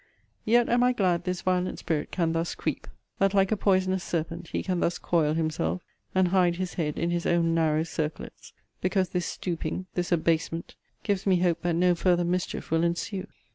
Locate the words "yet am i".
0.45-0.93